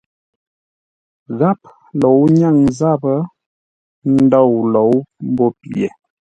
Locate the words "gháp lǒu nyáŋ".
1.37-2.57